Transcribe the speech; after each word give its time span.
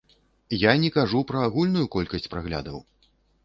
Я 0.61 0.73
не 0.83 0.89
кажу 0.95 1.21
пра 1.33 1.45
агульную 1.49 1.87
колькасць 1.99 2.29
праглядаў! 2.35 2.85